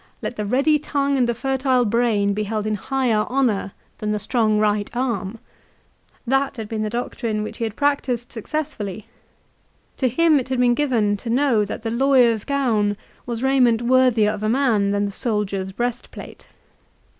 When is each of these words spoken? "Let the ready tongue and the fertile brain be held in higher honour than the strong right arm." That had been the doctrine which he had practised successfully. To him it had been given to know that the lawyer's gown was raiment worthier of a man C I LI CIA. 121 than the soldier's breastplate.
"Let 0.23 0.35
the 0.35 0.47
ready 0.47 0.79
tongue 0.79 1.15
and 1.15 1.29
the 1.29 1.35
fertile 1.35 1.85
brain 1.85 2.33
be 2.33 2.41
held 2.41 2.65
in 2.65 2.73
higher 2.73 3.19
honour 3.29 3.71
than 3.99 4.11
the 4.11 4.17
strong 4.17 4.57
right 4.57 4.89
arm." 4.95 5.37
That 6.25 6.57
had 6.57 6.67
been 6.67 6.81
the 6.81 6.89
doctrine 6.89 7.43
which 7.43 7.59
he 7.59 7.65
had 7.65 7.75
practised 7.75 8.31
successfully. 8.31 9.05
To 9.97 10.09
him 10.09 10.39
it 10.39 10.49
had 10.49 10.59
been 10.59 10.73
given 10.73 11.17
to 11.17 11.29
know 11.29 11.65
that 11.65 11.83
the 11.83 11.91
lawyer's 11.91 12.43
gown 12.45 12.97
was 13.27 13.43
raiment 13.43 13.83
worthier 13.83 14.31
of 14.31 14.41
a 14.41 14.49
man 14.49 14.55
C 14.55 14.57
I 14.57 14.65
LI 14.65 14.71
CIA. 14.89 14.91
121 14.91 14.91
than 14.91 15.05
the 15.05 15.11
soldier's 15.11 15.71
breastplate. 15.71 16.47